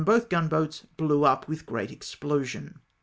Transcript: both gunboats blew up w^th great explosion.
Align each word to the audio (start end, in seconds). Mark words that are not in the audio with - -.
both 0.03 0.29
gunboats 0.29 0.83
blew 0.97 1.23
up 1.25 1.45
w^th 1.45 1.63
great 1.63 1.91
explosion. 1.91 2.79